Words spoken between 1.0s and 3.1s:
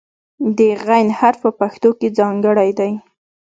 حرف په پښتو کې ځانګړی دی.